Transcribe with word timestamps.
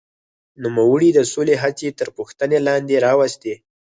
نوموړي 0.63 1.09
د 1.13 1.19
سولې 1.33 1.55
هڅې 1.63 1.87
تر 1.99 2.07
پوښتنې 2.17 2.57
لاندې 2.67 2.95
راوستې. 3.05 3.53